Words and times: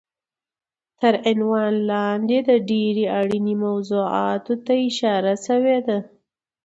دې 0.99 1.11
عنوان 1.27 1.73
لاندې 1.89 2.37
د 2.49 2.51
ډېرې 2.69 3.05
اړینې 3.19 3.55
موضوعاتو 3.65 4.53
ته 4.65 4.73
اشاره 4.87 5.33
شوی 5.45 5.77
دی 5.87 5.99